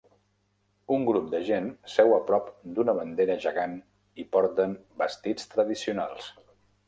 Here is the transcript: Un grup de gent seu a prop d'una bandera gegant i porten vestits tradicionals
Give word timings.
Un 0.93 1.03
grup 1.09 1.27
de 1.33 1.41
gent 1.49 1.67
seu 1.95 2.15
a 2.15 2.17
prop 2.29 2.47
d'una 2.79 2.95
bandera 3.01 3.37
gegant 3.45 3.77
i 4.23 4.27
porten 4.37 4.75
vestits 5.03 5.49
tradicionals 5.55 6.33